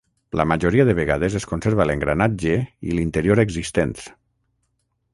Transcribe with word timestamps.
La 0.39 0.45
majoria 0.51 0.85
de 0.89 0.95
vegades 0.99 1.35
es 1.41 1.45
conserva 1.51 1.87
l'engranatge 1.89 2.57
i 2.89 2.97
l'interior 3.01 3.45
existents. 3.49 4.13